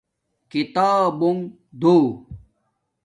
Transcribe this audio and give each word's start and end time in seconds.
کتابونݣ 0.51 1.41
دو 1.81 1.95